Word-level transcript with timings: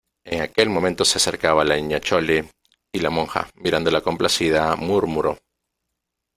en 0.23 0.41
aquel 0.41 0.67
momento 0.67 1.05
se 1.05 1.19
acercaba 1.19 1.63
la 1.63 1.75
Niña 1.75 1.99
Chole, 1.99 2.49
y 2.91 2.99
la 3.01 3.11
monja, 3.11 3.51
mirándola 3.53 4.01
complacida, 4.01 4.75
murmuró: 4.75 5.37